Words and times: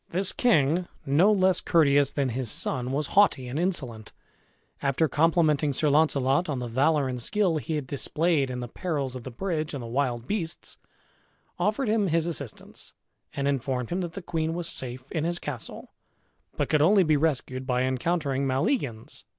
This 0.09 0.31
king, 0.33 0.87
no 1.05 1.31
less 1.31 1.61
courteous 1.61 2.11
than 2.11 2.29
his 2.29 2.49
son 2.49 2.91
was 2.91 3.05
haughty 3.13 3.47
and 3.47 3.59
insolent, 3.59 4.11
after 4.81 5.07
complimenting 5.07 5.73
Sir 5.73 5.89
Launcelot 5.91 6.49
on 6.49 6.57
the 6.57 6.65
valor 6.65 7.07
and 7.07 7.21
skill 7.21 7.57
he 7.57 7.75
had 7.75 7.85
displayed 7.85 8.49
in 8.49 8.61
the 8.61 8.67
perils 8.67 9.15
of 9.15 9.25
the 9.25 9.29
bridge 9.29 9.75
and 9.75 9.83
the 9.83 9.85
wild 9.85 10.25
beasts, 10.25 10.79
offered 11.59 11.87
him 11.87 12.07
his 12.07 12.25
assistance, 12.25 12.93
and 13.35 13.47
informed 13.47 13.91
him 13.91 14.01
that 14.01 14.13
the 14.13 14.23
queen 14.23 14.55
was 14.55 14.67
safe 14.67 15.03
in 15.11 15.23
his 15.23 15.37
castle, 15.37 15.91
but 16.57 16.67
could 16.67 16.81
only 16.81 17.03
be 17.03 17.15
rescued 17.15 17.67
by 17.67 17.83
encountering 17.83 18.47
Maleagans. 18.47 19.25